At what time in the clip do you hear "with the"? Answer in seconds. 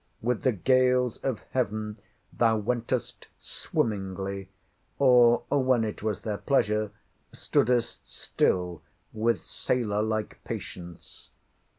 0.19-0.51